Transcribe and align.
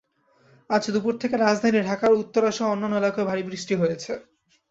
আজ 0.69 0.83
দুপুরে 0.93 1.17
থেকে 1.23 1.35
রাজধানী 1.37 1.79
ঢাকার 1.89 2.11
উত্তরাসহ 2.21 2.65
অন্যান্য 2.67 2.95
এলাকায়ও 2.97 3.29
ভারী 3.29 3.43
বৃষ্টি 3.49 3.73
হয়েছে। 3.75 4.11